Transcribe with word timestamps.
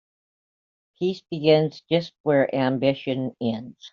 Peace 0.97 1.21
begins 1.29 1.83
just 1.87 2.11
where 2.23 2.55
ambition 2.55 3.35
ends. 3.39 3.85